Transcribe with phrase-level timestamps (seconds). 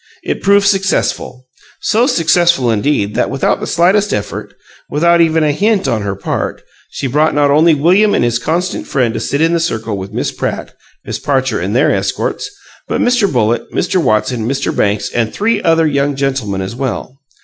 [0.23, 1.47] It proved successful,
[1.79, 4.55] so successful, indeed, that without the slightest effort
[4.89, 8.87] without even a hint on her part she brought not only William and his constant
[8.87, 10.73] friend to sit in the circle with Miss Pratt,
[11.05, 12.49] Miss Parcher and their escorts,
[12.87, 13.31] but Mr.
[13.31, 14.01] Bullitt, Mr.
[14.01, 14.75] Watson, Mr.
[14.75, 17.19] Banks, and three other young gentlemen as well.